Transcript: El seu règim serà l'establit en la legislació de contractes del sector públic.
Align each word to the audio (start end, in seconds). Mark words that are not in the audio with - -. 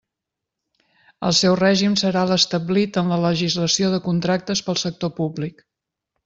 El 1.27 1.35
seu 1.39 1.57
règim 1.59 1.97
serà 2.03 2.23
l'establit 2.31 2.97
en 3.03 3.11
la 3.15 3.19
legislació 3.27 3.93
de 3.97 4.01
contractes 4.09 4.65
del 4.71 4.81
sector 4.87 5.15
públic. 5.21 5.63